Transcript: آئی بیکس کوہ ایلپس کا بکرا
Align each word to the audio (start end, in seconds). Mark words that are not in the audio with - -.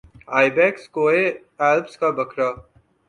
آئی 0.37 0.49
بیکس 0.55 0.83
کوہ 0.93 1.11
ایلپس 1.63 1.93
کا 2.01 2.09
بکرا 2.17 2.49